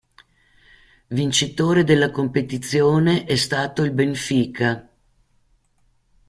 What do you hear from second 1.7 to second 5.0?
della competizione è stato il Benfica.